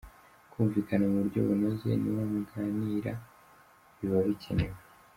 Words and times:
Kumvikana 0.51 1.03
mu 1.11 1.17
buryo 1.21 1.39
bunoze 1.47 1.89
n’uwo 2.01 2.23
muganira 2.33 3.13
biba 3.97 4.19
bikenewe. 4.27 4.77